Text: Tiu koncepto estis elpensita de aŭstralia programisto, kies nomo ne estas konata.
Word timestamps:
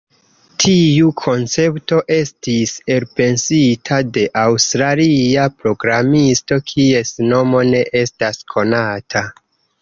Tiu 0.61 1.09
koncepto 1.19 1.99
estis 2.15 2.73
elpensita 2.93 3.99
de 4.15 4.23
aŭstralia 4.45 5.45
programisto, 5.61 6.59
kies 6.73 7.13
nomo 7.35 7.63
ne 7.75 7.85
estas 8.03 8.43
konata. 8.57 9.25